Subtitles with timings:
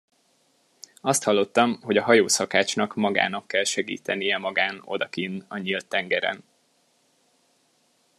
[1.01, 6.43] Azt hallottam, hogy a hajószakácsnak magának kell segítenie magán odakinn a nyílt tengeren.